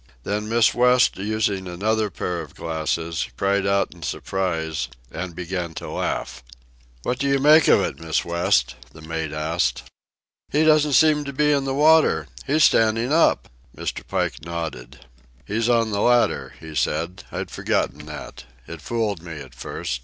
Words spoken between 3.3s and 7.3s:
cried out in surprise and began to laugh. "What do